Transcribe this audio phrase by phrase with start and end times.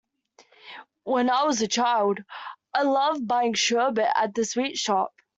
[1.03, 2.21] When I was a child,
[2.73, 5.13] I loved buying sherbet at the sweet shop